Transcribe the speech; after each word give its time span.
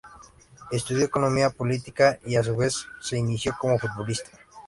Estudió 0.71 1.05
Economía 1.05 1.51
Política 1.51 2.17
y 2.25 2.35
a 2.35 2.41
su 2.43 2.55
vez 2.57 2.87
se 3.01 3.19
inició 3.19 3.55
como 3.61 3.77
futbolista. 3.77 4.31